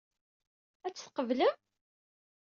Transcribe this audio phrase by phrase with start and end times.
[0.85, 1.55] Ad t-tqeblem?